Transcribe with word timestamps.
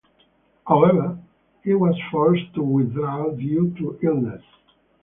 However, 0.65 1.19
he 1.63 1.75
was 1.75 1.93
forced 2.11 2.55
to 2.55 2.63
withdraw 2.63 3.29
due 3.35 3.69
to 3.77 3.99
illness. 4.01 4.41